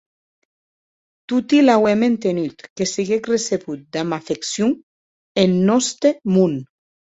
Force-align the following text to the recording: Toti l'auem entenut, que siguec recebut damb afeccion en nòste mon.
Toti 1.33 1.59
l'auem 1.65 2.05
entenut, 2.07 2.65
que 2.81 2.89
siguec 2.93 3.31
recebut 3.33 3.85
damb 3.99 4.19
afeccion 4.19 4.75
en 5.45 5.57
nòste 5.71 6.17
mon. 6.35 6.61